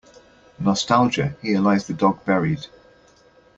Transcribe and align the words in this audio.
Nostalgia 0.57 1.35
Here 1.43 1.59
lies 1.59 1.85
the 1.85 1.93
dog 1.93 2.25
buried. 2.25 2.65